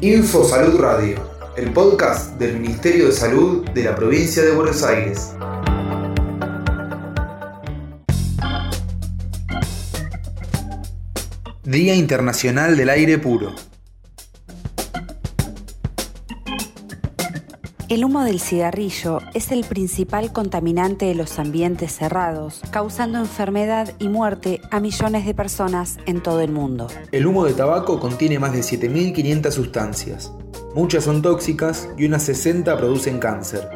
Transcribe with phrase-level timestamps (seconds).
[0.00, 1.16] Info Salud Radio,
[1.56, 5.32] el podcast del Ministerio de Salud de la provincia de Buenos Aires.
[11.64, 13.67] Día Internacional del Aire Puro.
[17.88, 24.10] El humo del cigarrillo es el principal contaminante de los ambientes cerrados, causando enfermedad y
[24.10, 26.88] muerte a millones de personas en todo el mundo.
[27.12, 30.34] El humo de tabaco contiene más de 7.500 sustancias.
[30.74, 33.66] Muchas son tóxicas y unas 60 producen cáncer.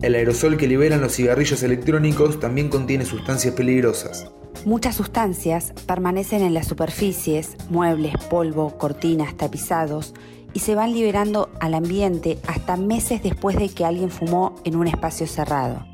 [0.00, 4.32] El aerosol que liberan los cigarrillos electrónicos también contiene sustancias peligrosas.
[4.64, 10.14] Muchas sustancias permanecen en las superficies, muebles, polvo, cortinas, tapizados,
[10.54, 14.86] y se van liberando al ambiente hasta meses después de que alguien fumó en un
[14.86, 15.84] espacio cerrado.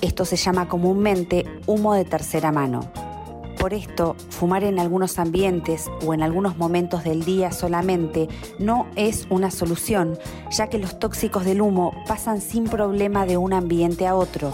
[0.00, 2.92] Esto se llama comúnmente humo de tercera mano.
[3.58, 8.28] Por esto, fumar en algunos ambientes o en algunos momentos del día solamente
[8.60, 10.16] no es una solución,
[10.52, 14.52] ya que los tóxicos del humo pasan sin problema de un ambiente a otro.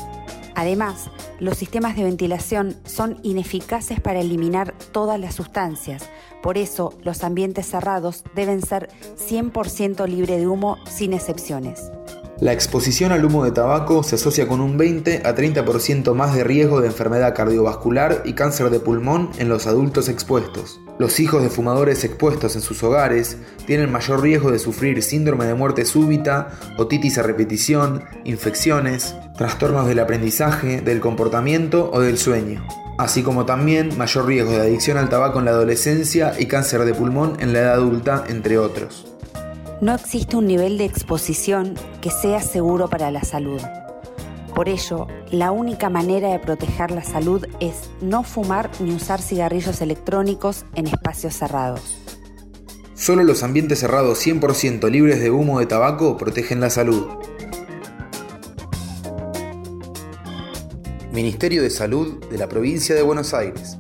[0.56, 6.08] Además, los sistemas de ventilación son ineficaces para eliminar todas las sustancias.
[6.42, 11.92] Por eso, los ambientes cerrados deben ser 100% libre de humo sin excepciones.
[12.40, 16.44] La exposición al humo de tabaco se asocia con un 20 a 30% más de
[16.44, 20.80] riesgo de enfermedad cardiovascular y cáncer de pulmón en los adultos expuestos.
[20.98, 25.54] Los hijos de fumadores expuestos en sus hogares tienen mayor riesgo de sufrir síndrome de
[25.54, 32.66] muerte súbita, otitis a repetición, infecciones, trastornos del aprendizaje, del comportamiento o del sueño,
[32.98, 36.94] así como también mayor riesgo de adicción al tabaco en la adolescencia y cáncer de
[36.94, 39.06] pulmón en la edad adulta, entre otros
[39.80, 43.60] no existe un nivel de exposición que sea seguro para la salud.
[44.56, 49.82] Por ello, la única manera de proteger la salud es no fumar ni usar cigarrillos
[49.82, 51.98] electrónicos en espacios cerrados.
[52.94, 57.06] Solo los ambientes cerrados 100% libres de humo de tabaco protegen la salud.
[61.12, 63.76] Ministerio de Salud de la Provincia de Buenos Aires.